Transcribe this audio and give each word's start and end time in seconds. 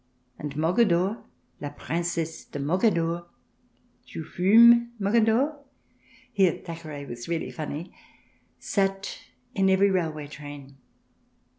And 0.39 0.55
Mogador— 0.55 1.23
la 1.61 1.69
Princesse 1.69 2.45
de 2.45 2.57
Mogador 2.57 3.19
I(" 3.19 3.25
Tu 4.07 4.23
fumes, 4.23 4.87
Mogador?" 4.99 5.59
Here 6.33 6.53
Thackeray 6.53 7.05
was 7.05 7.27
really 7.29 7.51
funny) 7.51 7.93
sat 8.57 9.19
in 9.53 9.69
every 9.69 9.91
railway 9.91 10.25
train. 10.25 10.77